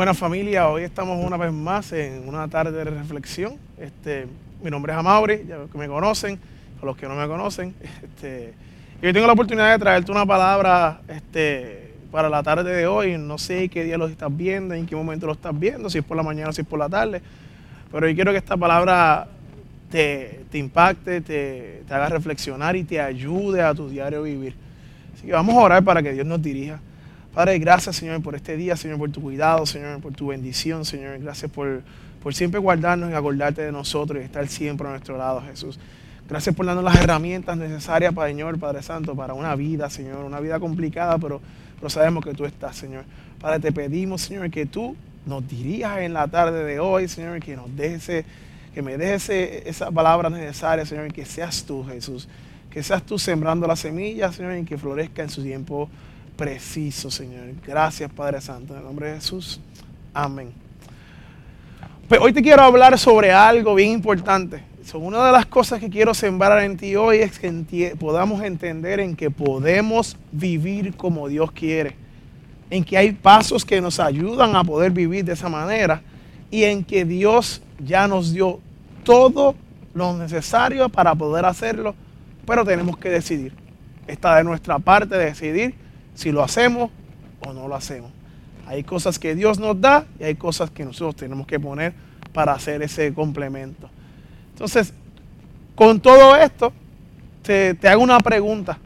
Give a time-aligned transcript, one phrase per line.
[0.00, 3.56] Buena familia, hoy estamos una vez más en una tarde de reflexión.
[3.76, 4.26] Este,
[4.62, 6.38] mi nombre es Amaury, ya que me conocen,
[6.80, 7.74] o los que no me conocen.
[8.02, 8.54] Este,
[9.02, 13.18] y hoy tengo la oportunidad de traerte una palabra este, para la tarde de hoy.
[13.18, 16.04] No sé qué día lo estás viendo, en qué momento lo estás viendo, si es
[16.04, 17.20] por la mañana o si es por la tarde.
[17.92, 19.28] Pero hoy quiero que esta palabra
[19.90, 24.54] te, impacte, te, te haga reflexionar y te ayude a tu diario vivir.
[25.14, 26.80] Así que vamos a orar para que Dios nos dirija.
[27.34, 31.18] Padre, gracias Señor por este día, Señor, por tu cuidado, Señor, por tu bendición, Señor.
[31.20, 31.82] Gracias por,
[32.22, 35.78] por siempre guardarnos y acordarte de nosotros y estar siempre a nuestro lado, Jesús.
[36.28, 40.40] Gracias por darnos las herramientas necesarias, Padre, Señor, Padre Santo, para una vida, Señor, una
[40.40, 41.40] vida complicada, pero,
[41.76, 43.04] pero sabemos que tú estás, Señor.
[43.40, 47.54] Padre, te pedimos, Señor, que tú nos dirijas en la tarde de hoy, Señor, que
[47.54, 48.24] nos dejes,
[48.74, 49.30] que me dejes
[49.66, 52.28] esa palabra necesaria, Señor, que seas tú, Jesús.
[52.70, 55.88] Que seas tú sembrando la semilla, Señor, y que florezca en su tiempo
[56.40, 57.48] preciso, Señor.
[57.66, 58.72] Gracias, Padre Santo.
[58.72, 59.60] En el nombre de Jesús.
[60.14, 60.54] Amén.
[62.08, 64.62] Pues hoy te quiero hablar sobre algo bien importante.
[64.94, 69.16] una de las cosas que quiero sembrar en ti hoy es que podamos entender en
[69.16, 71.94] que podemos vivir como Dios quiere.
[72.70, 76.00] En que hay pasos que nos ayudan a poder vivir de esa manera.
[76.50, 78.60] Y en que Dios ya nos dio
[79.04, 79.54] todo
[79.92, 81.94] lo necesario para poder hacerlo.
[82.46, 83.52] Pero tenemos que decidir.
[84.06, 85.89] Está de nuestra parte decidir
[86.20, 86.90] si lo hacemos
[87.40, 88.10] o no lo hacemos.
[88.66, 91.94] Hay cosas que Dios nos da y hay cosas que nosotros tenemos que poner
[92.34, 93.88] para hacer ese complemento.
[94.52, 94.92] Entonces,
[95.74, 96.74] con todo esto,
[97.42, 98.78] te, hago una pregunta.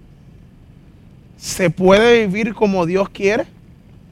[1.36, 3.46] ¿Se puede vivir como Dios quiere?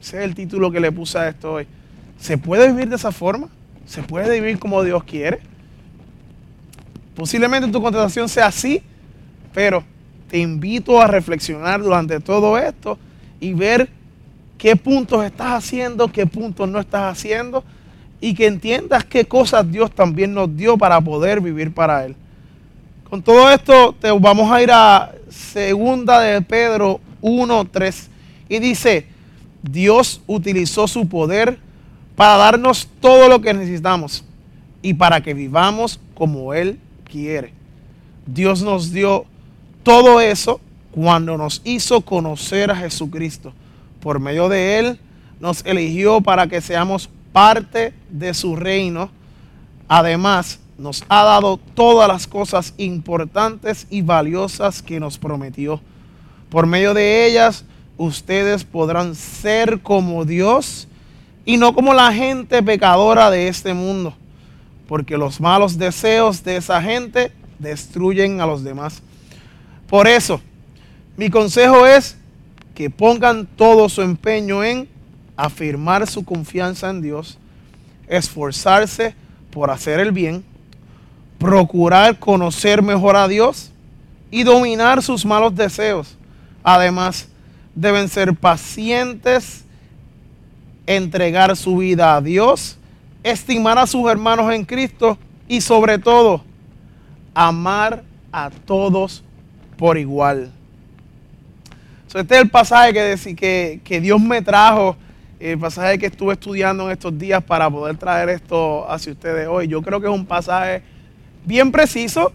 [0.01, 1.67] Ese es el título que le puse a esto hoy.
[2.19, 3.47] ¿Se puede vivir de esa forma?
[3.85, 5.39] ¿Se puede vivir como Dios quiere?
[7.15, 8.83] Posiblemente tu contestación sea así,
[9.53, 9.81] pero
[10.29, 12.99] te invito a reflexionar durante todo esto
[13.43, 13.89] y ver
[14.57, 17.63] qué puntos estás haciendo, qué puntos no estás haciendo
[18.21, 22.15] y que entiendas qué cosas Dios también nos dio para poder vivir para Él.
[23.09, 28.07] Con todo esto te vamos a ir a segunda de Pedro 1.3
[28.47, 29.07] y dice,
[29.61, 31.59] Dios utilizó su poder
[32.15, 34.23] para darnos todo lo que necesitamos
[34.81, 37.51] y para que vivamos como Él quiere.
[38.25, 39.25] Dios nos dio
[39.83, 40.61] todo eso
[40.93, 43.51] cuando nos hizo conocer a Jesucristo.
[43.99, 44.99] Por medio de Él
[45.39, 49.09] nos eligió para que seamos parte de su reino.
[49.87, 55.81] Además, nos ha dado todas las cosas importantes y valiosas que nos prometió.
[56.49, 57.65] Por medio de ellas,
[57.97, 60.87] ustedes podrán ser como Dios
[61.43, 64.13] y no como la gente pecadora de este mundo,
[64.87, 69.01] porque los malos deseos de esa gente destruyen a los demás.
[69.87, 70.39] Por eso,
[71.15, 72.17] mi consejo es
[72.73, 74.87] que pongan todo su empeño en
[75.35, 77.37] afirmar su confianza en Dios,
[78.07, 79.15] esforzarse
[79.51, 80.43] por hacer el bien,
[81.37, 83.71] procurar conocer mejor a Dios
[84.31, 86.17] y dominar sus malos deseos.
[86.63, 87.27] Además,
[87.75, 89.63] deben ser pacientes,
[90.87, 92.77] entregar su vida a Dios,
[93.21, 96.43] estimar a sus hermanos en Cristo y sobre todo,
[97.33, 99.23] amar a todos
[99.77, 100.51] por igual.
[102.19, 104.95] Este es el pasaje que, que, que Dios me trajo,
[105.39, 109.67] el pasaje que estuve estudiando en estos días para poder traer esto hacia ustedes hoy.
[109.67, 110.81] Yo creo que es un pasaje
[111.45, 112.31] bien preciso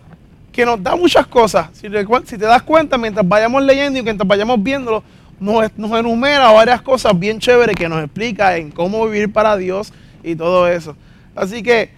[0.53, 1.69] que nos da muchas cosas.
[1.73, 5.03] Si te, das cuenta, mientras vayamos leyendo y mientras vayamos viéndolo,
[5.39, 9.93] nos, nos enumera varias cosas bien chéveres que nos explica en cómo vivir para Dios
[10.23, 10.97] y todo eso.
[11.35, 11.91] Así que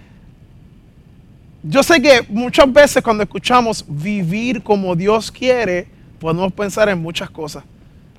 [1.62, 5.88] yo sé que muchas veces cuando escuchamos vivir como Dios quiere,
[6.20, 7.64] podemos pensar en muchas cosas.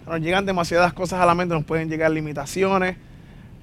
[0.05, 2.97] Nos llegan demasiadas cosas a la mente, nos pueden llegar limitaciones,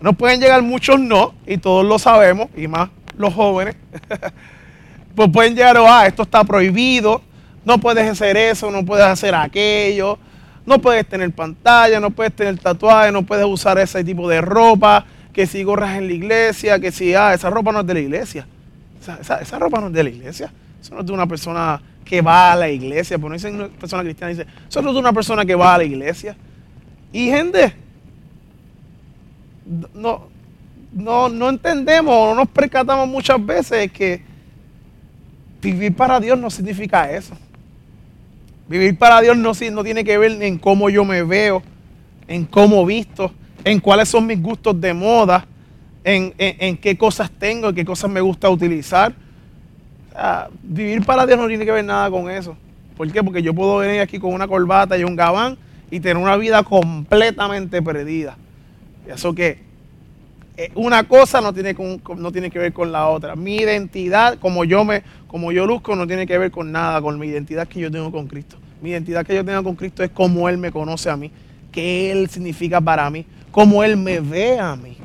[0.01, 3.77] nos pueden llegar muchos no, y todos lo sabemos, y más los jóvenes.
[5.15, 7.21] pues pueden llegar, ah, esto está prohibido,
[7.65, 10.19] no puedes hacer eso, no puedes hacer aquello,
[10.65, 15.05] no puedes tener pantalla, no puedes tener tatuaje, no puedes usar ese tipo de ropa,
[15.33, 18.01] que si gorras en la iglesia, que si, ah, esa ropa no es de la
[18.01, 18.47] iglesia.
[19.01, 20.53] Esa, ropa no es de la iglesia.
[20.81, 23.19] Eso no es de una persona que va a la iglesia.
[23.19, 25.75] Por no dicen una persona cristiana, dice, eso no es de una persona que va
[25.75, 26.37] a la iglesia.
[27.13, 27.75] Y gente,
[29.95, 30.29] no,
[30.93, 34.23] no, no entendemos, no nos percatamos muchas veces que
[35.61, 37.37] vivir para Dios no significa eso.
[38.69, 41.63] Vivir para Dios no, no tiene que ver en cómo yo me veo,
[42.27, 43.33] en cómo visto,
[43.65, 45.47] en cuáles son mis gustos de moda
[46.09, 49.15] en, qué cosas tengo, en qué cosas me gusta utilizar.
[50.63, 52.57] Vivir para Dios no tiene que ver nada con eso.
[52.97, 53.23] ¿Por qué?
[53.23, 55.57] Porque yo puedo venir aquí con una corbata y un gabán
[55.91, 58.37] y tener una vida completamente perdida.
[59.07, 59.61] Eso que
[60.57, 61.77] eh, una cosa no tiene,
[62.17, 63.37] no tiene que ver con la otra.
[63.37, 67.19] Mi identidad, como yo, me, como yo luzco, no tiene que ver con nada, con
[67.19, 68.57] mi identidad que yo tengo con Cristo.
[68.83, 71.31] Mi identidad que yo tengo con Cristo es como Él me conoce a mí,
[71.71, 74.97] qué Él significa para mí, cómo Él me ve a mí.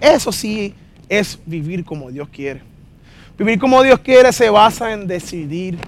[0.00, 0.74] Eso sí
[1.08, 2.73] es vivir como Dios quiere.
[3.38, 5.78] Vivir como Dios quiere se basa en decidir,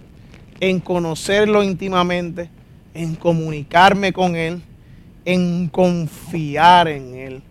[0.60, 2.50] en conocerlo íntimamente,
[2.94, 4.62] en comunicarme con Él,
[5.25, 7.43] en confiar en Él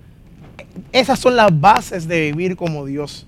[0.92, 3.26] esas son las bases de vivir como Dios.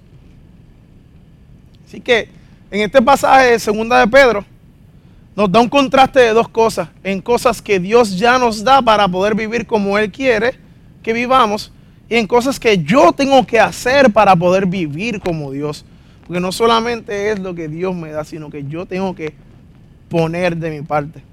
[1.86, 2.30] Así que
[2.72, 4.46] en este pasaje de segunda de Pedro
[5.36, 9.08] nos da un contraste de dos cosas, en cosas que Dios ya nos da para
[9.08, 10.56] poder vivir como Él quiere
[11.04, 11.72] que vivamos
[12.10, 15.86] y en cosas que yo tengo que hacer para poder vivir como Dios.
[16.28, 19.34] Porque no solamente es lo que Dios me da, sino que yo tengo que
[20.10, 21.24] poner de mi parte.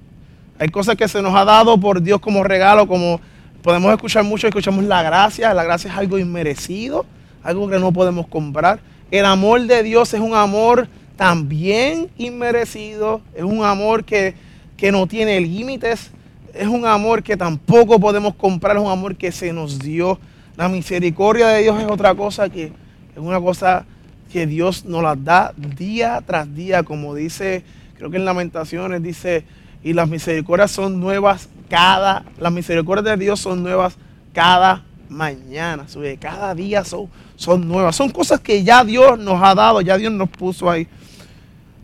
[0.58, 3.20] Hay cosas que se nos ha dado por Dios como regalo, como
[3.60, 7.04] podemos escuchar mucho, escuchamos la gracia, la gracia es algo inmerecido,
[7.42, 8.78] algo que no podemos comprar.
[9.10, 10.86] El amor de Dios es un amor
[11.16, 14.34] también inmerecido, es un amor que,
[14.76, 16.12] que no tiene límites,
[16.52, 20.20] es un amor que tampoco podemos comprar, es un amor que se nos dio.
[20.56, 23.86] La misericordia de Dios es otra cosa que es una cosa
[24.32, 27.64] que Dios nos la da día tras día, como dice,
[27.96, 29.44] creo que en Lamentaciones dice,
[29.82, 33.96] y las misericordias son nuevas cada, las misericordias de Dios son nuevas
[34.32, 35.86] cada mañana,
[36.20, 37.96] cada día son, son nuevas.
[37.96, 40.86] Son cosas que ya Dios nos ha dado, ya Dios nos puso ahí.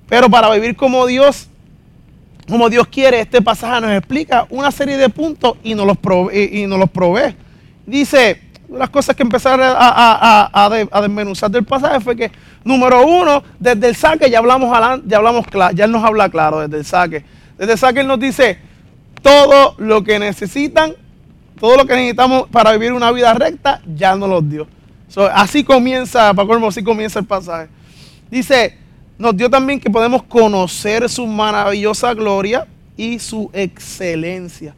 [0.08, 1.48] Pero para vivir como Dios,
[2.48, 6.50] como Dios quiere, este pasaje nos explica una serie de puntos y nos los provee.
[6.52, 7.37] Y nos los provee.
[7.87, 8.40] Dice,
[8.72, 10.69] las cosas que empezaron a,
[11.02, 12.31] desmenuzar del pasaje fue que,
[12.64, 14.70] número uno, desde el saque ya hablamos,
[15.05, 17.25] ya hablamos ya él nos habla claro desde el saque
[17.61, 18.56] desde Saque nos dice,
[19.20, 20.94] todo lo que necesitan,
[21.61, 24.67] todo lo que necesitamos para vivir una vida recta, ya nos lo dio.
[25.34, 27.69] así comienza, Paco así comienza el pasaje.
[28.31, 28.78] Dice,
[29.19, 32.66] nos dio también que podemos conocer su maravillosa gloria
[32.96, 34.75] y su excelencia.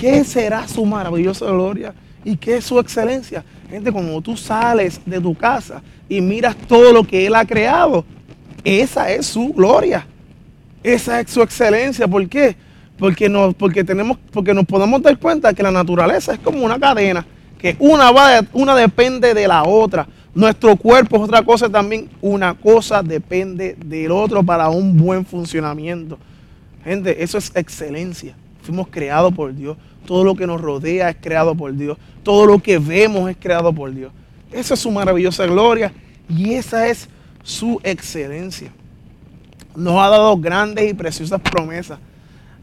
[0.00, 1.92] ¿Qué será su maravillosa gloria
[2.24, 3.44] y qué es su excelencia?
[3.68, 8.04] Gente, cuando tú sales de tu casa y miras todo lo que Él ha creado,
[8.64, 10.06] esa es su gloria.
[10.82, 12.08] Esa es su excelencia.
[12.08, 12.56] ¿Por qué?
[12.98, 16.78] Porque nos, porque tenemos, porque nos podemos dar cuenta que la naturaleza es como una
[16.78, 17.24] cadena,
[17.58, 20.06] que una, va una depende de la otra.
[20.34, 22.08] Nuestro cuerpo es otra cosa también.
[22.20, 26.18] Una cosa depende del otro para un buen funcionamiento.
[26.84, 28.34] Gente, eso es excelencia.
[28.62, 29.76] Fuimos creados por Dios.
[30.06, 31.98] Todo lo que nos rodea es creado por Dios.
[32.22, 34.12] Todo lo que vemos es creado por Dios.
[34.50, 35.92] Esa es su maravillosa gloria
[36.28, 37.08] y esa es
[37.42, 38.70] su excelencia
[39.76, 41.98] nos ha dado grandes y preciosas promesas.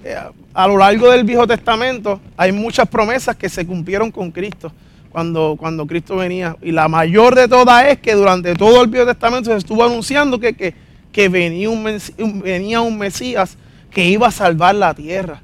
[0.04, 0.16] Eh,
[0.54, 4.72] a lo largo del Viejo Testamento hay muchas promesas que se cumplieron con Cristo
[5.10, 6.56] cuando, cuando Cristo venía.
[6.62, 10.40] Y la mayor de todas es que durante todo el Viejo Testamento se estuvo anunciando
[10.40, 10.74] que,
[11.12, 13.58] que, venía, un, venía un Mesías
[13.92, 15.42] que iba a salvar la tierra,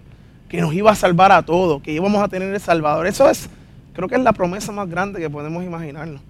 [0.55, 3.07] que nos iba a salvar a todos, que íbamos a tener el Salvador.
[3.07, 3.49] Eso es,
[3.93, 6.21] creo que es la promesa más grande que podemos imaginarnos.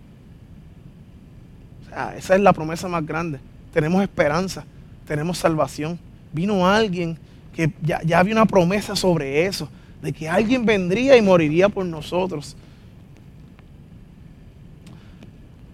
[1.86, 3.40] O sea, esa es la promesa más grande.
[3.74, 4.66] Tenemos esperanza
[5.06, 5.98] tenemos salvación.
[6.34, 7.18] Vino alguien
[7.56, 9.70] que ya, había una promesa sobre eso,
[10.02, 12.56] de que alguien vendría y moriría por nosotros.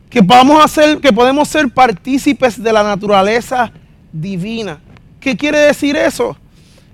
[0.10, 3.72] Que, vamos a ser, que podemos ser partícipes de la naturaleza
[4.12, 4.79] divina.
[5.20, 6.36] ¿Qué quiere decir eso?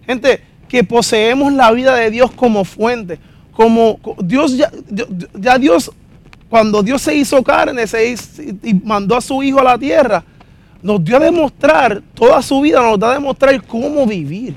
[0.06, 3.20] Gente, que poseemos la vida de Dios como fuente.
[3.54, 4.72] Como Dios ya,
[5.34, 5.92] ya Dios,
[6.50, 8.16] cuando Dios se hizo carne se
[8.64, 10.24] y mandó a su Hijo a la tierra,
[10.82, 14.56] nos dio a demostrar, toda su vida nos da a demostrar cómo vivir.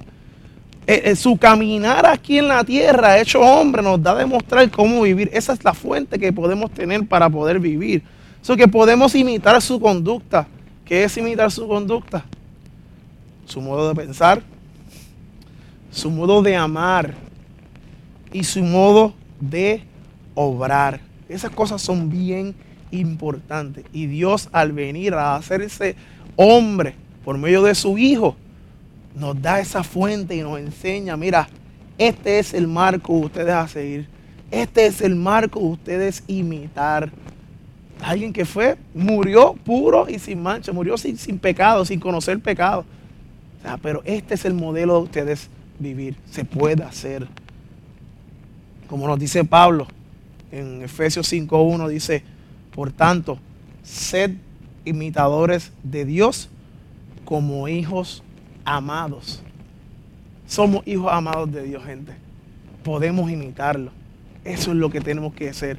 [0.87, 5.03] Eh, eh, su caminar aquí en la tierra, hecho hombre, nos da a demostrar cómo
[5.03, 5.31] vivir.
[5.33, 8.03] Esa es la fuente que podemos tener para poder vivir.
[8.43, 10.49] Eso que podemos imitar su conducta.
[10.85, 12.25] ¿Qué es imitar su conducta?
[13.45, 14.43] Su modo de pensar,
[15.91, 17.15] su modo de amar
[18.33, 19.83] y su modo de
[20.35, 21.01] obrar.
[21.29, 22.55] Esas cosas son bien
[22.91, 23.85] importante.
[23.93, 25.97] Y Dios al venir a hacerse
[26.37, 26.95] hombre
[27.25, 28.37] por medio de su Hijo,
[29.15, 31.49] nos da esa fuente y nos enseña, mira,
[31.99, 34.09] este es el marco de ustedes a seguir.
[34.51, 37.11] Este es el marco de ustedes imitar.
[38.01, 42.85] Alguien que fue, murió puro y sin mancha, murió sin, sin pecado, sin conocer pecado.
[43.83, 45.51] pero este es el modelo de ustedes
[45.81, 46.17] vivir.
[46.31, 47.27] Se puede hacer.
[48.87, 49.89] Como nos dice Pablo
[50.53, 52.23] en Efesios 5.1, dice,
[52.73, 53.39] por tanto,
[53.83, 54.33] sed
[54.85, 56.49] imitadores de Dios
[57.25, 58.23] como hijos
[58.65, 59.43] amados.
[60.47, 62.13] Somos hijos amados de Dios, gente.
[62.83, 63.93] Podemos imitarlo.
[64.45, 65.79] Eso es lo que tenemos que hacer.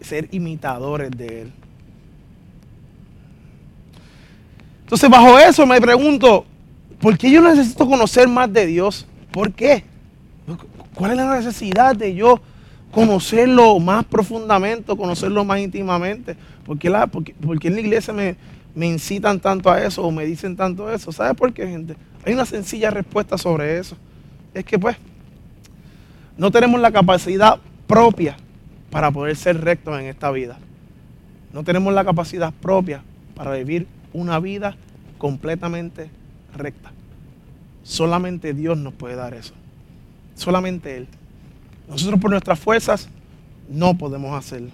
[0.00, 1.52] ser imitadores de Él.
[4.82, 6.44] Entonces, bajo eso me pregunto,
[7.00, 9.06] ¿por qué yo necesito conocer más de Dios?
[9.34, 9.82] ¿Por qué?
[10.94, 12.40] ¿Cuál es la necesidad de yo
[12.92, 16.36] conocerlo más profundamente, conocerlo más íntimamente?
[16.64, 18.36] ¿Por qué, la, en la iglesia me,
[18.76, 21.10] me incitan tanto a eso o me dicen tanto eso?
[21.10, 21.96] ¿Sabes por qué, gente?
[22.24, 23.96] Hay una sencilla respuesta sobre eso.
[24.54, 24.96] Es que pues
[26.38, 28.36] no tenemos la capacidad propia
[28.88, 30.58] para poder ser rectos en esta vida.
[31.52, 33.02] No tenemos la capacidad propia
[33.34, 34.76] para vivir una vida
[35.18, 36.08] completamente
[36.56, 36.93] recta.
[37.84, 39.54] Solamente Dios nos puede dar eso.
[40.34, 41.08] Solamente Él.
[41.88, 43.08] Nosotros por nuestras fuerzas
[43.68, 44.70] no podemos hacerlo.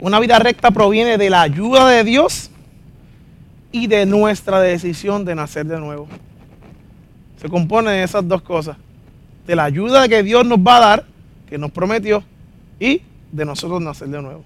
[0.00, 2.50] Una vida recta proviene de la ayuda de Dios
[3.70, 6.08] y de nuestra decisión de nacer de nuevo.
[7.40, 8.76] Se compone de esas dos cosas.
[9.46, 11.06] De la ayuda que Dios nos va a dar
[11.48, 12.22] que nos prometió
[12.78, 14.44] y de nosotros nacer de nuevo.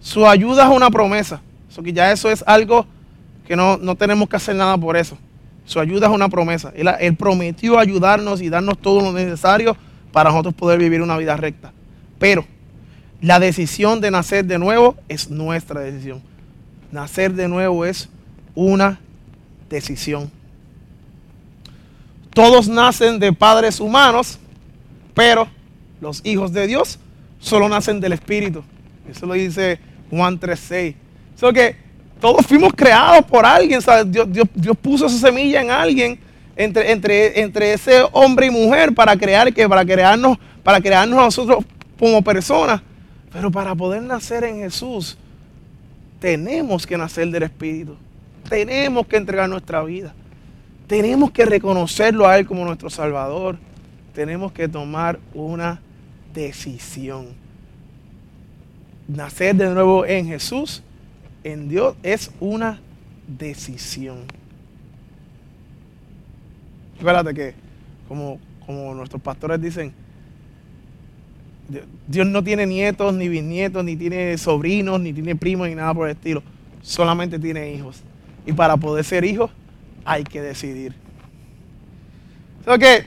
[0.00, 1.40] Su ayuda es una promesa.
[1.70, 2.86] Eso que ya eso es algo
[3.46, 5.16] que no, tenemos que hacer nada por eso.
[5.70, 6.72] Su ayuda es una promesa.
[6.74, 9.76] Él, prometió ayudarnos y darnos todo lo necesario
[10.10, 11.72] para nosotros poder vivir una vida recta.
[12.18, 12.44] Pero
[13.20, 16.22] la decisión de nacer de nuevo es nuestra decisión.
[16.90, 18.08] Nacer de nuevo es
[18.56, 18.98] una
[19.68, 20.28] decisión.
[22.34, 24.40] Todos nacen de padres humanos,
[25.14, 25.46] pero
[26.00, 26.98] los hijos de Dios
[27.38, 28.64] solo nacen del Espíritu.
[29.08, 29.78] Eso lo dice
[30.10, 30.96] Juan 3.6.
[31.36, 31.76] Eso que
[32.20, 33.80] todos fuimos creados por alguien.
[34.06, 36.18] Dios, puso esa semilla en alguien
[36.56, 41.64] entre, ese hombre y mujer para crear que para crearnos, para crearnos a nosotros
[41.98, 42.82] como personas.
[43.32, 45.16] Pero para poder nacer en Jesús,
[46.18, 47.96] tenemos que nacer del Espíritu.
[48.48, 50.12] Tenemos que entregar nuestra vida.
[50.86, 53.56] Tenemos que reconocerlo a Él como nuestro Salvador.
[54.12, 55.80] Tenemos que tomar una
[56.34, 57.28] decisión.
[59.06, 60.82] Nacer de nuevo en Jesús,
[61.44, 62.80] en Dios, es una
[63.26, 64.24] decisión.
[66.98, 67.54] Espérate que,
[68.08, 69.92] como, como nuestros pastores dicen,
[72.06, 76.08] Dios no tiene nietos, ni bisnietos, ni tiene sobrinos, ni tiene primos, ni nada por
[76.08, 76.42] el estilo.
[76.82, 78.02] Solamente tiene hijos.
[78.44, 79.50] Y para poder ser hijos,
[80.04, 80.94] hay que decidir.
[82.78, 83.06] Que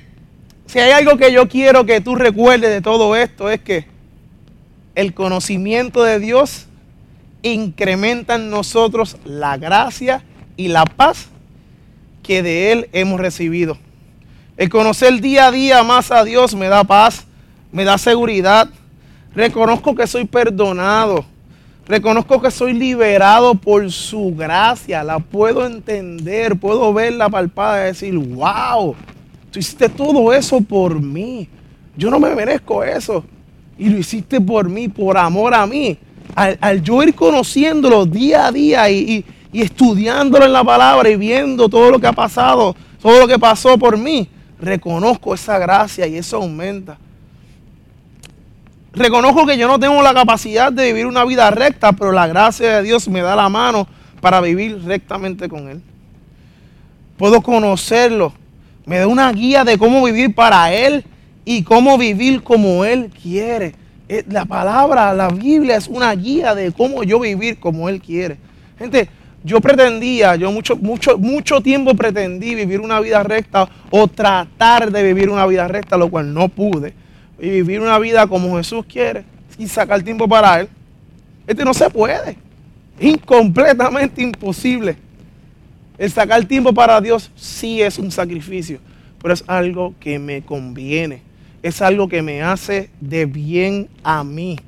[0.65, 3.85] si hay algo que yo quiero que tú recuerdes de todo esto es que
[4.95, 6.67] el conocimiento de Dios
[7.51, 10.23] incrementa en nosotros la gracia
[10.57, 11.27] y la paz
[12.23, 13.77] que de Él hemos recibido.
[14.55, 17.25] El conocer día a día más a Dios me da paz,
[17.71, 18.69] me da seguridad.
[19.35, 21.25] Reconozco que soy perdonado.
[21.85, 25.03] Reconozco que soy liberado por su gracia.
[25.03, 28.95] La puedo entender, puedo verla palpada y decir, wow,
[29.53, 31.47] Tú hiciste todo eso por mí.
[31.95, 33.23] Yo no me merezco eso.
[33.77, 35.95] Y lo hiciste por mí, por amor a mí.
[36.35, 41.91] Al, yo ir conociéndolo día a día y, estudiándolo en la palabra y viendo todo
[41.91, 44.27] lo que ha pasado, todo lo que pasó por mí,
[44.59, 46.97] reconozco esa gracia y eso aumenta.
[48.93, 52.77] Reconozco que yo no tengo la capacidad de vivir una vida recta, pero la gracia
[52.77, 53.87] de Dios me da la mano
[54.21, 55.81] para vivir rectamente con Él.
[57.17, 58.33] Puedo conocerlo,
[58.85, 61.03] me da una guía de cómo vivir para Él
[61.45, 63.75] y cómo vivir como Él quiere.
[64.13, 68.37] Eh, la palabra, la Biblia es una guía de cómo yo vivir como Él quiere.
[68.77, 69.09] Gente,
[69.43, 75.01] yo pretendía, yo mucho, mucho, mucho tiempo pretendí vivir una vida recta o tratar de
[75.01, 76.93] vivir una vida recta, lo cual no pude.
[77.39, 79.25] Y vivir una vida como Jesús quiere
[79.57, 80.69] y sacar tiempo para Él.
[81.47, 82.37] Este no se puede.
[82.99, 84.95] Incompletamente imposible.
[85.97, 88.77] El sacar tiempo para Dios sí es un sacrificio,
[89.19, 91.32] pero es algo que me conviene.
[91.63, 94.59] Es algo que me hace de bien a mí.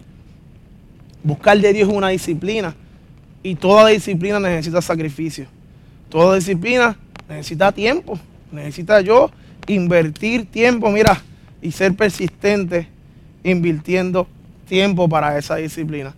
[1.24, 2.74] Buscar de Dios es una disciplina
[3.44, 5.46] y toda disciplina necesita sacrificio.
[6.10, 6.98] Toda disciplina
[7.30, 8.18] necesita tiempo.
[8.52, 9.30] Necesita yo
[9.68, 11.22] invertir tiempo, mira,
[11.62, 12.88] y ser persistente
[13.44, 14.28] invirtiendo
[14.68, 16.16] tiempo para esa disciplina.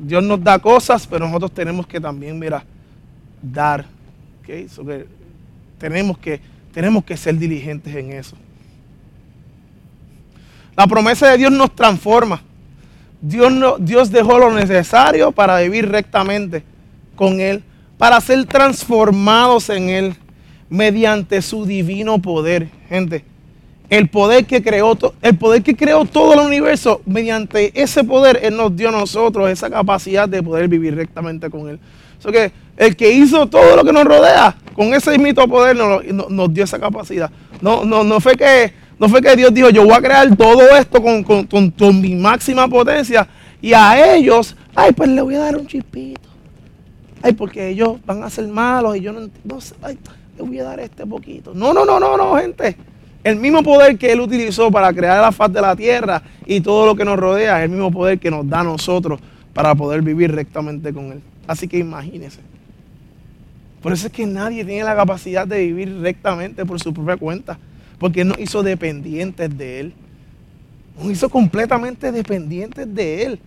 [0.00, 2.64] Dios nos da cosas, pero nosotros tenemos que también, mira,
[3.42, 3.84] dar
[4.42, 4.66] Okay,
[5.78, 6.40] tenemos, que,
[6.72, 8.36] tenemos que ser diligentes en eso.
[10.76, 12.42] La promesa de Dios nos transforma.
[13.20, 16.64] Dios, no, Dios dejó lo necesario para vivir rectamente
[17.14, 17.62] con Él,
[17.98, 20.16] para ser transformados en Él
[20.68, 22.68] mediante su divino poder.
[22.88, 23.24] Gente,
[23.90, 28.56] el poder que creó, el poder que creó todo el universo, mediante ese poder Él
[28.56, 31.78] nos dio a nosotros esa capacidad de poder vivir rectamente con Él.
[32.18, 36.54] Eso que el que hizo todo lo que nos rodea, con ese mismo poder nos,
[36.54, 37.30] dio esa capacidad.
[37.60, 38.72] No, no, no fue que
[39.02, 42.68] No fue que Dios dijo, yo voy a crear todo esto con, con, mi máxima
[42.68, 43.26] potencia
[43.60, 46.28] y a ellos, ay, pues le voy a dar un chispito.
[47.20, 49.98] Ay, porque ellos van a ser malos y yo no, no sé, ay,
[50.36, 51.52] le voy a dar este poquito.
[51.52, 52.76] No, no, no, no, no, gente.
[53.24, 56.86] El mismo poder que Él utilizó para crear la faz de la tierra y todo
[56.86, 59.18] lo que nos rodea es el mismo poder que nos da a nosotros
[59.52, 61.22] para poder vivir rectamente con Él.
[61.48, 62.38] Así que imagínense.
[63.82, 67.58] Por eso es que nadie tiene la capacidad de vivir rectamente por su propia cuenta,
[68.02, 69.92] porque Él nos hizo dependientes de Él.
[70.98, 73.38] Nos hizo completamente dependientes de Él.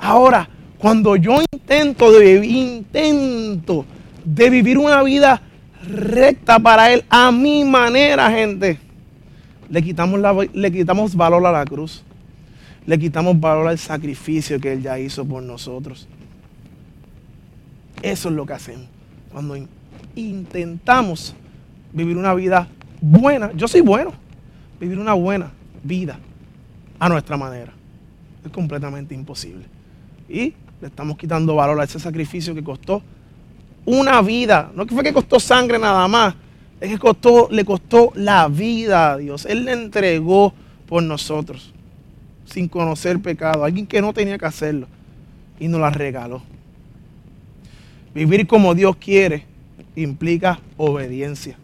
[0.00, 3.84] Ahora, cuando yo intento de, intento
[4.24, 5.42] de vivir una vida
[5.86, 8.78] recta para Él a mi manera, gente,
[9.68, 10.18] le quitamos,
[10.50, 12.02] le quitamos valor a la cruz.
[12.86, 16.08] Le quitamos valor al sacrificio que Él ya hizo por nosotros.
[18.00, 18.86] Eso es lo que hacemos.
[19.30, 19.58] Cuando
[20.16, 21.34] intentamos
[21.92, 22.66] vivir una vida
[23.00, 24.12] buena, yo soy bueno,
[24.78, 25.50] vivir una buena
[25.82, 26.18] vida
[26.98, 27.72] a nuestra manera.
[28.44, 29.64] Es completamente imposible.
[30.28, 33.02] Y le estamos quitando valor a ese sacrificio que costó
[33.84, 34.70] una vida.
[34.74, 36.34] No fue que costó sangre nada más,
[36.80, 39.46] es que costó, le costó la vida a Dios.
[39.46, 40.54] Él le entregó
[40.86, 41.72] por nosotros,
[42.46, 44.86] sin conocer pecado, alguien que no tenía que hacerlo,
[45.58, 46.42] y nos la regaló.
[48.14, 49.44] Vivir como Dios quiere
[49.94, 51.56] implica obediencia.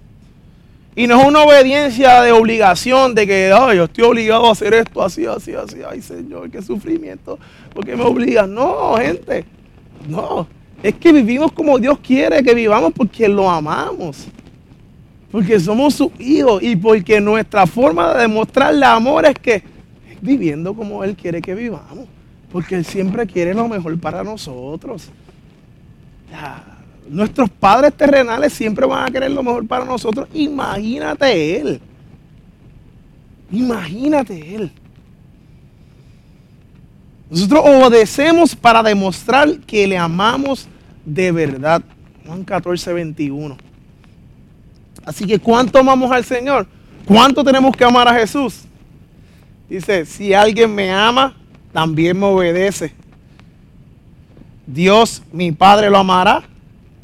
[0.98, 5.02] Y no es una obediencia de obligación, de que yo estoy obligado a hacer esto
[5.02, 5.80] así, así, así.
[5.86, 7.38] Ay, Señor, qué sufrimiento.
[7.74, 8.54] porque me obligan?
[8.54, 9.44] No, gente.
[10.08, 10.48] No.
[10.82, 14.26] Es que vivimos como Dios quiere que vivamos porque lo amamos.
[15.30, 19.62] Porque somos sus hijos y porque nuestra forma de demostrarle amor es que
[20.22, 22.06] viviendo como Él quiere que vivamos.
[22.50, 25.10] Porque Él siempre quiere lo mejor para nosotros.
[27.08, 30.28] Nuestros padres terrenales siempre van a querer lo mejor para nosotros.
[30.32, 31.80] Imagínate Él.
[33.50, 34.72] Imagínate Él.
[37.30, 40.68] Nosotros obedecemos para demostrar que le amamos
[41.04, 41.82] de verdad.
[42.24, 43.56] Juan 14, 21.
[45.04, 46.66] Así que ¿cuánto amamos al Señor?
[47.04, 48.62] ¿Cuánto tenemos que amar a Jesús?
[49.68, 51.36] Dice, si alguien me ama,
[51.72, 52.92] también me obedece.
[54.66, 56.42] Dios, mi Padre, lo amará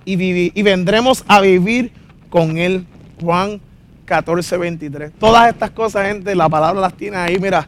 [0.04, 1.92] y, y vendremos a vivir
[2.30, 2.86] con Él.
[3.20, 3.60] Juan
[4.04, 5.12] 14, 23.
[5.18, 7.66] Todas estas cosas, gente, la palabra las tiene ahí, mira,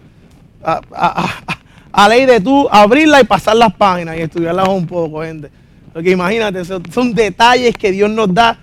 [0.62, 5.50] a, ley de tú abrirla y pasar las páginas y estudiarlas un poco, gente.
[5.92, 8.58] Porque imagínate, son detalles que Dios nos da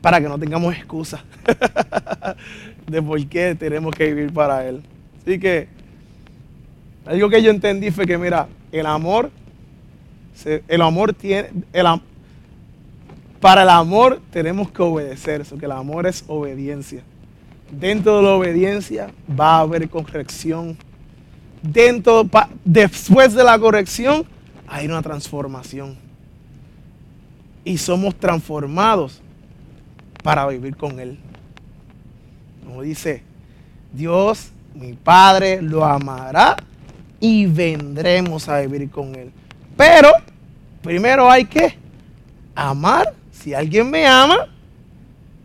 [0.00, 1.22] para que no tengamos excusa
[2.86, 4.82] de por qué tenemos que vivir para Él.
[5.20, 5.68] Así que
[7.04, 9.30] algo que yo entendí fue que, mira, el amor,
[10.68, 11.86] el amor tiene, el,
[13.40, 17.02] para el amor tenemos que obedecer, eso que el amor es obediencia.
[17.70, 20.76] Dentro de la obediencia va a haber corrección.
[21.62, 22.28] Dentro,
[22.64, 24.24] después de la corrección,
[24.66, 25.96] hay una transformación.
[27.64, 29.20] Y somos transformados
[30.22, 31.18] para vivir con Él.
[32.64, 33.22] Como dice,
[33.92, 36.56] Dios, mi Padre, lo amará
[37.18, 39.30] y vendremos a vivir con Él.
[39.76, 40.10] Pero
[40.82, 41.74] primero hay que
[42.54, 44.48] amar, si alguien me ama,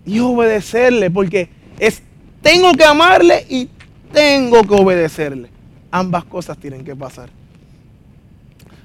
[0.05, 2.01] y obedecerle, porque es,
[2.41, 3.69] tengo que amarle y
[4.13, 5.49] tengo que obedecerle.
[5.89, 7.29] Ambas cosas tienen que pasar.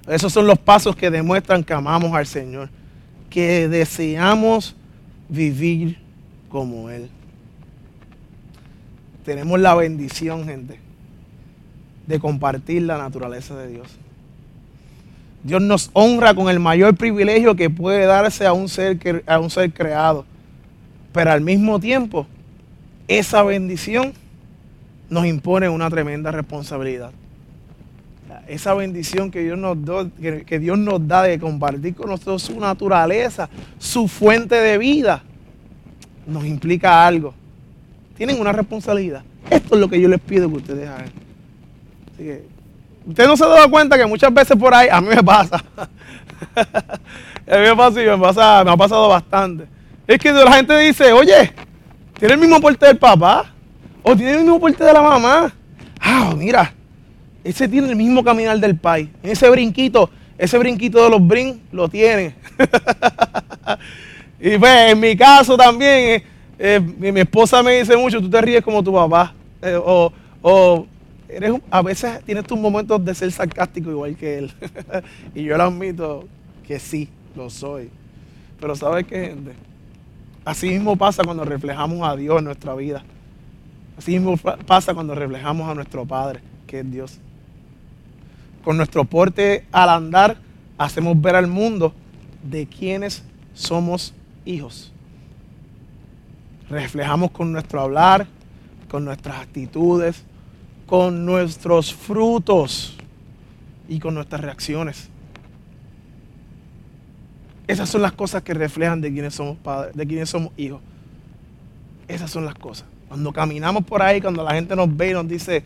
[0.08, 2.70] Esos son los pasos que demuestran que amamos al Señor,
[3.28, 4.74] que deseamos
[5.28, 5.98] vivir
[6.48, 7.10] como Él.
[9.24, 10.80] Tenemos la bendición, gente,
[12.06, 13.99] de compartir la naturaleza de Dios.
[15.42, 19.50] Dios nos honra con el mayor privilegio que puede darse a un ser, a un
[19.50, 20.24] ser creado.
[21.12, 22.26] Pero al mismo tiempo,
[23.08, 24.12] esa bendición
[25.08, 27.10] nos impone una tremenda responsabilidad.
[28.46, 29.76] Esa bendición que Dios, nos
[30.20, 33.48] que Dios nos da de compartir con nosotros su naturaleza,
[33.78, 35.22] su fuente de vida,
[36.26, 37.34] nos implica algo.
[38.16, 39.22] Tienen una responsabilidad.
[39.48, 41.10] Esto es lo que yo les pido que ustedes hagan.
[42.12, 42.44] Así que,
[43.06, 45.56] usted no se ha dado cuenta que muchas veces por ahí, a mí me pasa.
[46.56, 49.66] a mí me pasa y me, pasa, me ha pasado bastante.
[50.06, 51.52] Es que la gente dice, oye,
[52.18, 53.52] ¿tiene el mismo porte del papá?
[54.02, 55.52] ¿O tiene el mismo porte de la mamá?
[56.00, 56.72] Ah, mira,
[57.44, 59.08] ese tiene el mismo caminar del país.
[59.22, 62.34] Ese brinquito, ese brinquito de los brin lo tiene.
[64.40, 66.24] y pues en mi caso también, eh,
[66.58, 69.34] eh, mi, esposa me dice mucho, tú te ríes como tu papá.
[69.62, 70.86] Eh, o,
[71.32, 74.52] eres, a veces tienes tus momentos de ser sarcástico igual que él.
[75.34, 76.26] y yo le admito
[76.66, 77.90] que sí, lo soy.
[78.60, 79.52] Pero ¿sabes qué, gente?
[80.44, 83.04] Así mismo pasa cuando reflejamos a Dios en nuestra vida.
[83.98, 87.18] Así mismo pasa cuando reflejamos a nuestro Padre, que es Dios.
[88.64, 90.38] Con nuestro porte al andar,
[90.78, 91.92] hacemos ver al mundo
[92.42, 93.22] de quienes
[93.54, 94.14] somos
[94.44, 94.92] hijos.
[96.68, 98.26] Reflejamos con nuestro hablar,
[98.88, 100.24] con nuestras actitudes,
[100.90, 102.96] con nuestros frutos
[103.88, 105.08] y con nuestras reacciones.
[107.68, 110.80] Esas son las cosas que reflejan de quienes somos padres, de quienes somos hijos.
[112.08, 112.88] Esas son las cosas.
[113.06, 115.62] Cuando caminamos por ahí, cuando la gente nos ve y nos dice,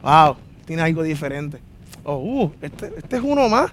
[0.00, 1.58] wow, tiene algo diferente.
[2.04, 3.72] O, uh, este, este es uno más.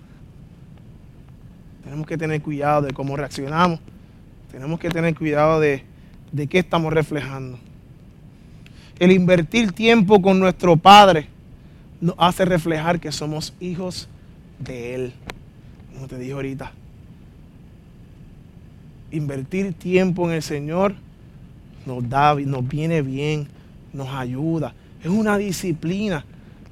[1.84, 3.80] Tenemos que tener cuidado de cómo reaccionamos.
[4.52, 5.84] Tenemos que tener cuidado de,
[6.32, 7.60] de qué estamos reflejando.
[8.98, 11.28] El invertir tiempo con nuestro Padre
[12.00, 14.08] nos hace reflejar que somos hijos
[14.60, 15.14] de Él.
[15.94, 16.72] Como te dije ahorita.
[19.12, 20.96] Invertir tiempo en el Señor
[21.86, 23.48] nos da, nos viene bien,
[23.92, 24.74] nos ayuda.
[25.04, 26.26] Es una disciplina.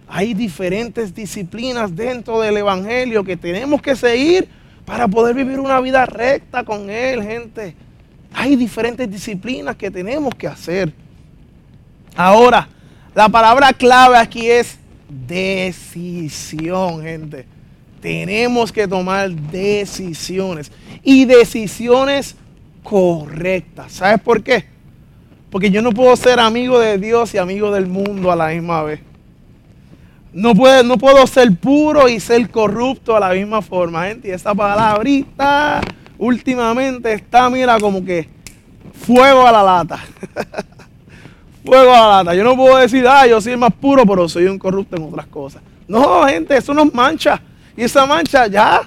[0.07, 4.47] Hay diferentes disciplinas dentro del Evangelio que tenemos que seguir
[4.86, 7.75] para poder vivir una vida recta con Él, gente.
[8.33, 11.02] Hay diferentes disciplinas que tenemos que hacer.
[12.15, 12.67] Ahora,
[13.15, 14.78] la palabra clave aquí es
[15.28, 17.45] decisión, gente.
[18.02, 20.71] Tenemos que tomar decisiones
[21.04, 22.36] y decisiones
[22.84, 23.93] correctas.
[23.93, 24.65] ¿Sabes por qué?
[25.49, 28.84] Porque yo no puedo ser amigo de Dios y amigo del mundo a la misma
[28.84, 28.99] vez.
[30.34, 34.30] No puedo, no puedo ser puro y ser corrupto a la misma forma, gente.
[34.30, 35.82] Y esa palabrita
[36.17, 38.28] últimamente está, mira, como que
[39.06, 40.04] fuego a la lata.
[41.63, 42.36] fuego a la lata.
[42.36, 45.28] Yo no puedo decir, ah, yo soy más puro, pero soy un corrupto en otras
[45.28, 45.62] cosas.
[45.88, 47.41] No, gente, eso nos mancha.
[47.76, 48.82] Y esa mancha ya,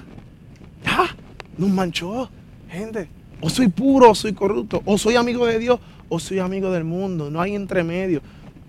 [0.83, 1.15] ya,
[1.57, 2.29] nos manchó,
[2.69, 3.09] gente.
[3.41, 4.81] O soy puro o soy corrupto.
[4.85, 7.29] O soy amigo de Dios o soy amigo del mundo.
[7.29, 8.21] No hay entremedio.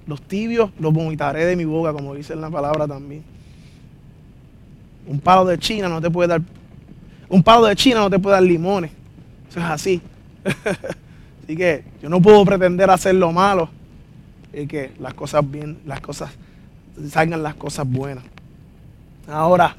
[0.06, 3.22] Los tibios los vomitaré de mi boca, como dice en la palabra también.
[5.06, 6.42] Un palo de China no te puede dar.
[7.28, 8.90] Un palo de China no te puede dar limones.
[9.50, 10.02] Eso es así.
[11.44, 13.70] así que yo no puedo pretender hacer lo malo
[14.62, 16.30] y que las cosas bien, las cosas
[17.10, 18.24] salgan las cosas buenas.
[19.28, 19.76] Ahora,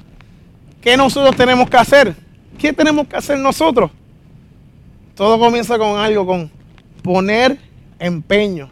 [0.82, 2.15] ¿qué nosotros tenemos que hacer?
[2.58, 3.92] ¿Qué tenemos que hacer nosotros?
[5.15, 6.50] Todo comienza con algo, con
[7.02, 7.58] poner
[8.00, 8.70] empeño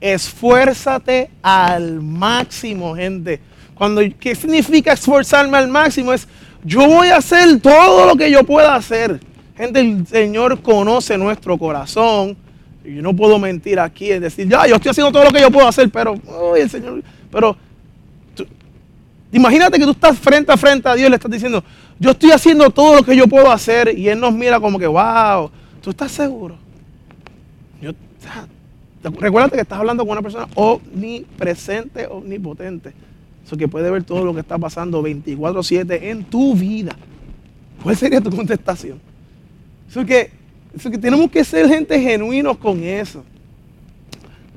[0.00, 3.40] esfuérzate al máximo, gente.
[3.74, 6.12] Cuando, ¿Qué significa esforzarme al máximo?
[6.12, 6.28] Es
[6.64, 9.20] yo voy a hacer todo lo que yo pueda hacer.
[9.56, 12.36] Gente, el Señor conoce nuestro corazón.
[12.94, 15.50] Yo no puedo mentir aquí y decir, ya, yo estoy haciendo todo lo que yo
[15.50, 16.14] puedo hacer, pero,
[16.56, 17.56] el Señor, pero,
[19.32, 21.64] imagínate que tú estás frente a frente a Dios y le estás diciendo,
[21.98, 24.86] yo estoy haciendo todo lo que yo puedo hacer, y Él nos mira como que,
[24.86, 25.50] wow,
[25.82, 26.56] ¿tú estás seguro?
[27.80, 27.92] Yo,
[29.02, 32.92] Recuérdate que estás hablando con una persona omnipresente, omnipotente.
[33.44, 36.96] Eso que puede ver todo lo que está pasando 24-7 en tu vida.
[37.82, 39.00] ¿Cuál sería tu contestación?
[39.88, 40.30] Eso que,
[40.82, 43.24] que tenemos que ser gente genuinos con eso.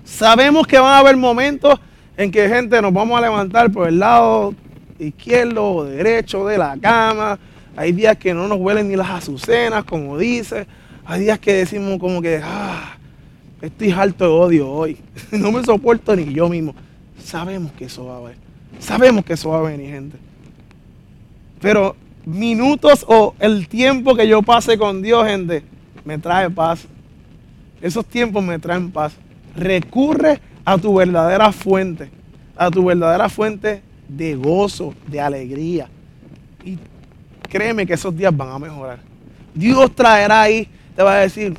[0.03, 1.79] Sabemos que van a haber momentos
[2.17, 4.53] en que gente nos vamos a levantar por el lado
[4.97, 7.39] izquierdo o derecho de la cama.
[7.75, 10.67] Hay días que no nos huelen ni las azucenas, como dice.
[11.05, 12.97] Hay días que decimos como que, ah,
[13.61, 14.97] Estoy harto de odio hoy.
[15.31, 16.73] No me soporto ni yo mismo.
[17.23, 18.37] Sabemos que eso va a venir.
[18.79, 20.17] Sabemos que eso va a venir, gente.
[21.59, 25.63] Pero minutos o el tiempo que yo pase con Dios, gente,
[26.05, 26.85] me trae paz.
[27.81, 29.13] Esos tiempos me traen paz.
[29.55, 32.09] Recurre a tu verdadera fuente.
[32.55, 35.87] A tu verdadera fuente de gozo, de alegría.
[36.63, 36.77] Y
[37.49, 38.99] créeme que esos días van a mejorar.
[39.53, 41.57] Dios traerá ahí, te va a decir,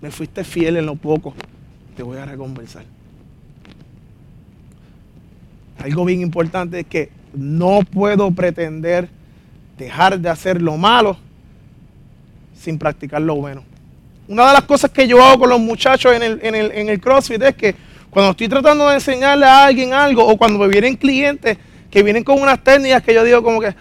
[0.00, 1.34] me fuiste fiel en lo poco,
[1.96, 2.84] te voy a recompensar.
[5.78, 9.08] Algo bien importante es que no puedo pretender
[9.78, 11.16] dejar de hacer lo malo
[12.62, 13.64] sin practicar lo bueno.
[14.28, 17.42] Una de las cosas que yo hago con los muchachos en el, en el, CrossFit
[17.42, 17.74] es que
[18.08, 21.58] cuando estoy tratando de enseñarle a alguien algo o cuando me vienen clientes
[21.90, 23.74] que vienen con unas técnicas que yo digo como que,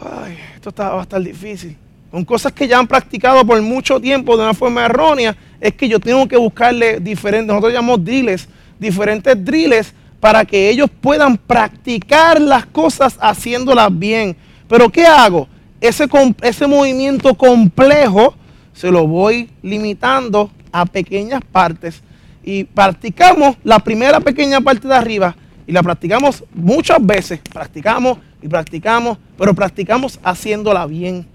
[0.00, 1.76] ay, esto está, va a estar difícil
[2.14, 5.88] con cosas que ya han practicado por mucho tiempo de una forma errónea, es que
[5.88, 8.46] yo tengo que buscarle diferentes, nosotros llamamos drills,
[8.78, 14.36] diferentes drills para que ellos puedan practicar las cosas haciéndolas bien.
[14.68, 15.48] Pero ¿qué hago?
[15.84, 16.08] Ese,
[16.40, 18.34] ese movimiento complejo
[18.72, 22.02] se lo voy limitando a pequeñas partes
[22.42, 28.48] y practicamos la primera pequeña parte de arriba y la practicamos muchas veces, practicamos y
[28.48, 31.26] practicamos, pero practicamos haciéndola bien.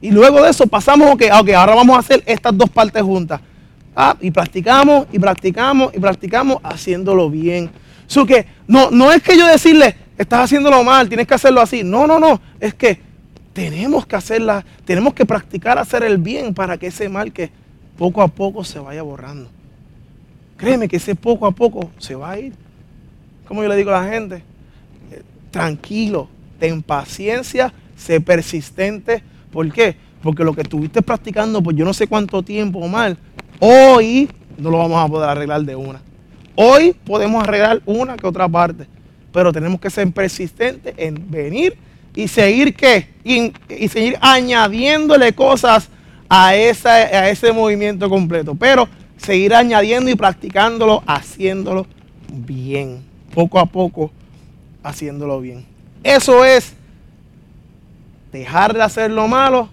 [0.00, 3.42] Y luego de eso pasamos, ok, ok, ahora vamos a hacer estas dos partes juntas.
[3.94, 7.70] Ah, y practicamos, y practicamos, y practicamos haciéndolo bien.
[8.06, 11.84] So que no, no es que yo decirle, estás haciéndolo mal, tienes que hacerlo así.
[11.84, 12.40] No, no, no.
[12.58, 13.11] Es que
[13.52, 17.50] tenemos que hacerla, tenemos que practicar hacer el bien para que ese mal que
[17.98, 19.48] poco a poco se vaya borrando.
[20.56, 22.54] Créeme que ese poco a poco se va a ir.
[23.46, 24.36] Como yo le digo a la gente,
[25.10, 29.22] eh, tranquilo, ten paciencia, sé persistente.
[29.50, 29.96] ¿Por qué?
[30.22, 33.18] Porque lo que estuviste practicando por yo no sé cuánto tiempo mal,
[33.58, 36.00] hoy no lo vamos a poder arreglar de una.
[36.54, 38.86] Hoy podemos arreglar una que otra parte,
[39.32, 41.76] pero tenemos que ser persistentes en venir
[42.14, 43.08] y seguir qué?
[43.24, 43.52] Y,
[43.88, 45.88] seguir añadiéndole cosas
[46.28, 48.54] a, esa, a ese movimiento completo.
[48.54, 51.86] Pero seguir añadiendo y practicándolo, haciéndolo
[52.32, 53.02] bien.
[53.34, 54.10] Poco a poco,
[54.82, 55.64] haciéndolo bien.
[56.02, 56.74] Eso es
[58.32, 59.68] dejar de hacer lo malo,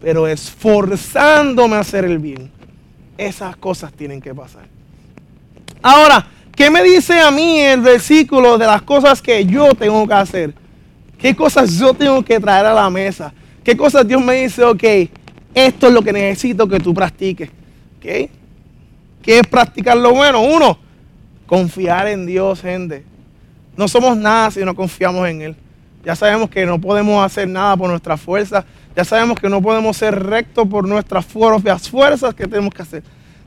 [0.00, 2.50] pero esforzándome a hacer el bien.
[3.16, 4.66] Esas cosas tienen que pasar.
[5.82, 10.14] Ahora, ¿qué me dice a mí el versículo de las cosas que yo tengo que
[10.14, 10.54] hacer?
[11.18, 13.32] ¿Qué cosas yo tengo que traer a la mesa?
[13.64, 14.84] ¿Qué cosas Dios me dice, ok,
[15.52, 17.50] esto es lo que necesito que tú practiques?
[18.00, 18.30] ¿Qué
[19.24, 20.40] es practicar lo bueno?
[20.40, 20.78] Uno,
[21.46, 23.04] confiar en Dios, gente.
[23.76, 25.56] No somos nada si no confiamos en Él.
[26.04, 28.64] Ya sabemos que no podemos hacer nada por nuestra fuerza.
[28.94, 33.02] Ya sabemos que no podemos ser rectos por nuestras propias fuerzas que tenemos que hacer.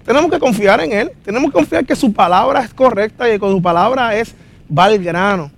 [0.05, 1.11] Tenemos que confiar en Él.
[1.23, 4.35] Tenemos que confiar que su palabra es correcta y que su palabra es
[4.69, 5.51] va grano.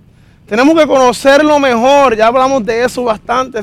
[0.46, 3.60] Tenemos que conocerlo mejor, ya hablamos de eso bastante.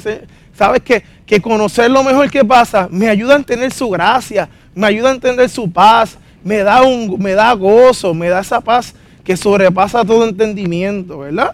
[0.54, 2.88] ¿Sabes que, que conocerlo mejor, ¿qué pasa?
[2.92, 7.18] Me ayuda a entender su gracia, me ayuda a entender su paz, me da, un,
[7.20, 11.54] me da gozo, me da esa paz que sobrepasa todo entendimiento, ¿verdad?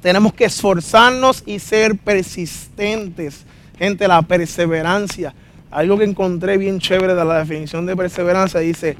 [0.00, 3.44] Tenemos que esforzarnos y ser persistentes.
[3.76, 5.34] Gente, la perseverancia.
[5.70, 8.96] Algo que encontré bien chévere de la definición de perseverancia dice,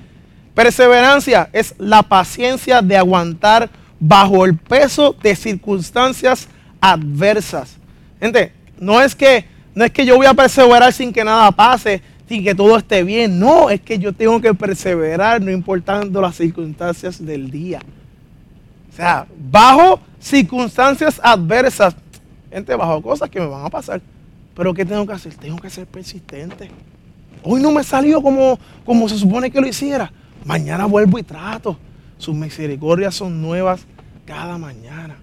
[0.54, 6.48] perseverancia es la paciencia de aguantar bajo el peso de circunstancias
[6.80, 7.76] adversas.
[8.20, 12.00] Gente, no es que no es que yo voy a perseverar sin que nada pase,
[12.26, 13.38] sin que todo esté bien.
[13.38, 17.80] No, es que yo tengo que perseverar no importando las circunstancias del día.
[18.90, 21.94] O sea, bajo circunstancias adversas.
[22.50, 24.00] Gente, bajo cosas que me van a pasar.
[24.54, 25.34] Pero ¿qué tengo que hacer?
[25.34, 26.70] Tengo que ser persistente.
[27.42, 30.10] Hoy no me salió como, como se supone que lo hiciera.
[30.46, 31.76] Mañana vuelvo y trato.
[32.18, 33.86] Sus misericordias son nuevas
[34.24, 35.16] cada mañana.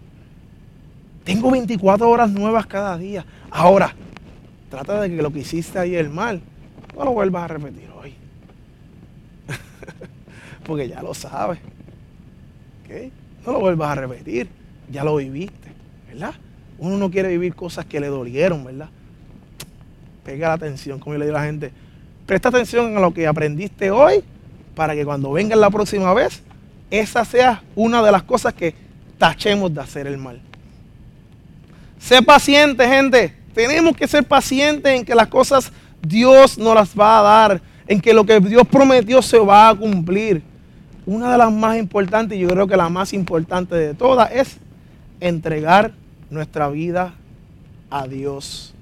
[1.24, 3.26] Tengo 24 horas nuevas cada día.
[3.50, 3.96] Ahora,
[4.70, 6.42] trata de que lo que hiciste ayer mal,
[6.96, 8.14] no lo vuelvas a repetir hoy.
[10.66, 11.60] Porque ya lo sabes.
[13.46, 14.48] No lo vuelvas a repetir.
[14.92, 15.72] Ya lo viviste.
[16.08, 16.34] ¿Verdad?
[16.78, 18.90] Uno no quiere vivir cosas que le dolieron, ¿verdad?
[20.24, 21.72] Pega la atención, como yo le digo a la gente.
[22.26, 24.24] Presta atención a lo que aprendiste hoy
[24.76, 26.42] para que cuando venga la próxima vez
[27.00, 28.76] esa sea una de las cosas que
[29.18, 30.40] tachemos de hacer el mal.
[31.98, 33.34] Sé paciente, gente.
[33.56, 35.72] Tenemos que ser pacientes en que las cosas
[36.04, 39.76] Dios nos las va a dar, en que lo que Dios prometió se va a
[39.76, 40.44] cumplir.
[41.08, 44.58] Una de las más importantes, yo creo que la más importante de todas, es
[45.20, 45.94] entregar
[46.30, 47.16] nuestra vida
[47.90, 48.76] a Dios.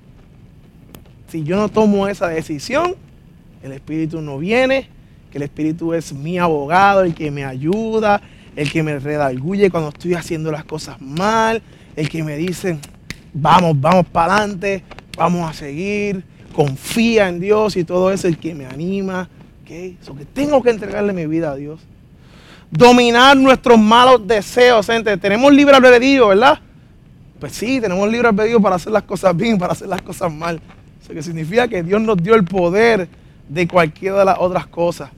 [1.30, 2.95] Si yo no tomo esa decisión,
[3.63, 4.89] el Espíritu no viene,
[5.32, 8.22] que el Espíritu es mi abogado, el que me ayuda,
[8.56, 11.62] el que me redarguye cuando estoy haciendo las cosas mal,
[11.96, 12.78] el que me dice,
[13.34, 14.84] vamos, vamos para adelante,
[15.17, 19.30] vamos a seguir, confía en Dios y todo eso, el que me anima.
[19.63, 19.98] ¿okay?
[20.02, 21.80] So que tengo que entregarle mi vida a Dios.
[22.70, 25.15] Dominar nuestros malos deseos, gente.
[25.17, 26.60] Tenemos libre albedrío, ¿verdad?
[27.39, 30.62] Pues sí, tenemos libre albedrío para hacer las cosas bien, para hacer las cosas mal.
[31.02, 33.10] Eso que significa que Dios nos dio el poder
[33.50, 35.10] de cualquiera de las otras cosas.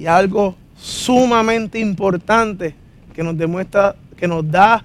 [0.00, 2.74] Y algo sumamente importante
[3.12, 4.82] que nos demuestra, que nos da,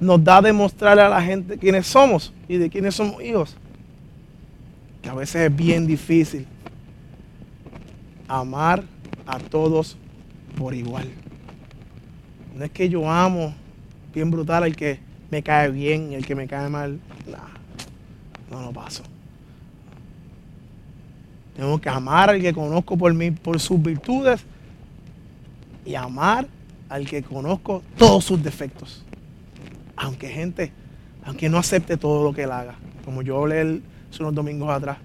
[0.00, 3.56] nos da demostrarle a la gente quiénes somos y de quiénes somos hijos.
[5.00, 6.44] Que a veces es bien difícil
[8.26, 8.82] amar
[9.28, 9.96] a todos
[10.56, 11.08] por igual.
[12.56, 13.54] No es que yo amo
[14.12, 14.98] bien brutal al que
[15.30, 16.98] me cae bien y el que me cae mal.
[18.50, 19.04] no lo paso.
[21.56, 24.40] Tengo que amar al que conozco por, mí, por sus virtudes
[25.84, 26.46] y amar
[26.88, 29.04] al que conozco todos sus defectos.
[29.96, 30.72] Aunque gente,
[31.24, 32.74] aunque no acepte todo lo que él haga.
[33.04, 34.98] Como yo hablé hace unos domingos atrás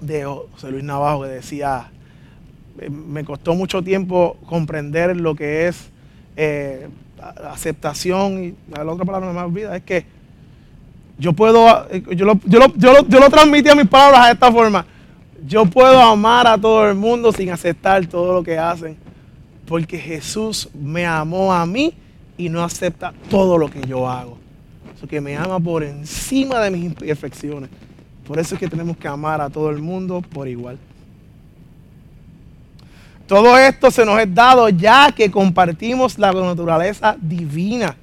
[0.00, 1.90] de José Luis Navajo que decía,
[2.90, 5.90] me costó mucho tiempo comprender lo que es
[6.36, 6.88] eh,
[7.50, 10.04] aceptación y la otra palabra no me olvida, es que
[11.18, 14.26] yo puedo, eh, yo lo, yo, lo, yo, lo, yo lo transmití a mis palabras
[14.26, 14.84] de esta forma
[15.46, 18.96] Yo puedo amar a todo el mundo sin aceptar todo lo que hacen.
[19.66, 21.94] Porque Jesús me amó a mí
[22.36, 24.38] y no acepta todo lo que yo hago.
[24.96, 27.70] Eso que me ama por encima de mis imperfecciones.
[28.26, 30.78] Por eso es que tenemos que amar a todo el mundo por igual.
[33.26, 37.96] Todo esto se nos es dado ya que compartimos la naturaleza divina.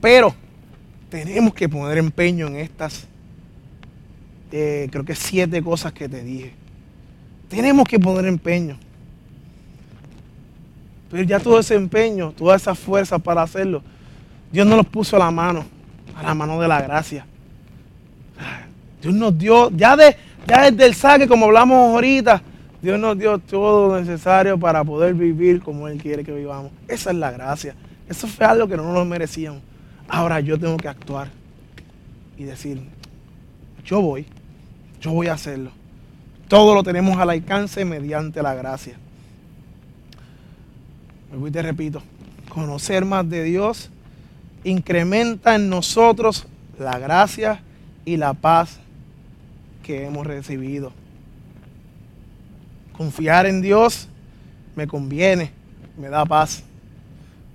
[0.00, 0.34] Pero
[1.08, 3.06] tenemos que poner empeño en estas,
[4.52, 6.52] eh, creo que siete cosas que te dije.
[7.48, 8.78] Tenemos que poner empeño.
[11.10, 13.82] Pero ya todo ese empeño, toda esa fuerza para hacerlo,
[14.52, 15.64] Dios nos los puso a la mano,
[16.16, 17.26] a la mano de la gracia.
[19.02, 22.42] Dios nos dio, ya, de, ya desde el saque, como hablamos ahorita,
[22.80, 26.70] Dios nos dio todo lo necesario para poder vivir como Él quiere que vivamos.
[26.86, 27.74] Esa es la gracia.
[28.08, 29.62] Eso fue algo que no nos merecíamos.
[30.08, 31.28] Ahora yo tengo que actuar
[32.36, 32.82] y decir,
[33.84, 34.26] yo voy,
[35.00, 35.70] yo voy a hacerlo.
[36.48, 38.96] Todo lo tenemos al alcance mediante la gracia.
[41.32, 42.02] Y te repito,
[42.48, 43.90] conocer más de Dios
[44.64, 46.46] incrementa en nosotros
[46.78, 47.62] la gracia
[48.04, 48.80] y la paz
[49.82, 50.92] que hemos recibido.
[52.96, 54.08] Confiar en Dios
[54.74, 55.52] me conviene,
[55.96, 56.64] me da paz.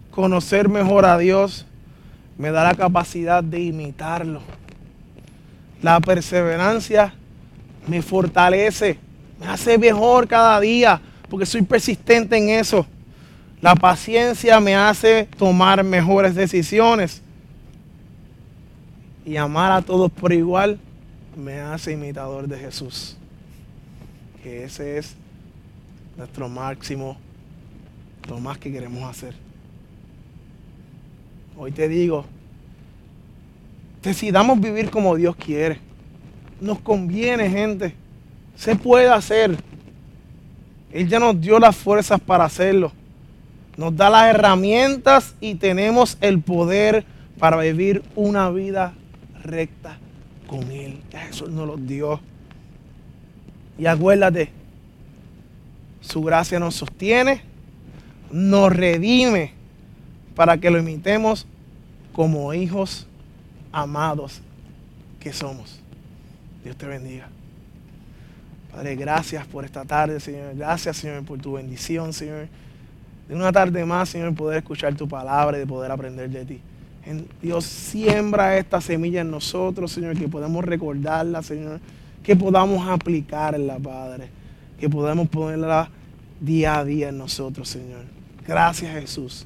[0.09, 1.65] Conocer mejor a Dios
[2.37, 4.41] me da la capacidad de imitarlo.
[5.81, 7.13] La perseverancia
[7.87, 8.97] me fortalece,
[9.39, 12.85] me hace mejor cada día, porque soy persistente en eso.
[13.61, 17.21] La paciencia me hace tomar mejores decisiones.
[19.25, 20.79] Y amar a todos por igual
[21.35, 23.17] me hace imitador de Jesús.
[24.43, 25.15] Que ese es
[26.15, 27.17] nuestro máximo,
[28.29, 29.33] lo más que queremos hacer.
[31.57, 32.25] Hoy te digo,
[34.03, 35.79] decidamos vivir como Dios quiere.
[36.59, 37.93] Nos conviene, gente.
[38.55, 39.57] Se puede hacer.
[40.91, 42.91] Él ya nos dio las fuerzas para hacerlo.
[43.77, 47.05] Nos da las herramientas y tenemos el poder
[47.37, 48.93] para vivir una vida
[49.43, 49.97] recta
[50.47, 51.01] con Él.
[51.27, 52.21] Jesús nos lo dio.
[53.77, 54.49] Y acuérdate,
[55.99, 57.41] su gracia nos sostiene,
[58.31, 59.51] nos redime
[60.35, 61.45] para que lo imitemos
[62.13, 63.07] como hijos
[63.71, 64.41] amados
[65.19, 65.81] que somos.
[66.65, 67.29] Dios te bendiga.
[68.71, 70.55] Padre, gracias por esta tarde, Señor.
[70.55, 72.47] Gracias, Señor, por tu bendición, Señor.
[73.29, 76.61] De una tarde más, Señor, poder escuchar tu palabra y de poder aprender de ti.
[77.39, 81.79] Dios siembra esta semilla en nosotros, Señor, que podamos recordarla, Señor,
[82.23, 84.29] que podamos aplicarla, Padre,
[84.79, 85.87] que podamos ponerla
[86.41, 88.01] día a día en nosotros, Señor.
[88.47, 89.45] Gracias, Jesús.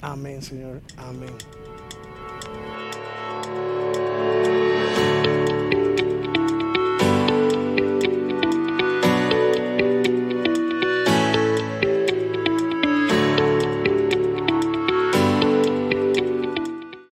[0.00, 0.80] Amén, Señor.
[0.96, 1.28] Amén.